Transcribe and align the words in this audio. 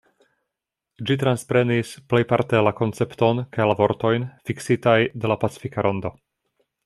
Ĝi 1.09 1.17
transprenis 1.23 1.91
plejparte 2.13 2.63
la 2.69 2.73
koncepton 2.79 3.43
kaj 3.57 3.69
la 3.73 3.77
vortojn 3.83 4.27
fiksitaj 4.51 4.99
de 5.25 5.33
la 5.33 5.39
pacifika 5.45 5.87
rondo. 5.89 6.15